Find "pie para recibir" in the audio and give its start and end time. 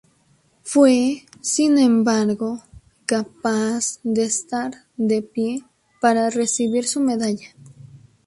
5.21-6.87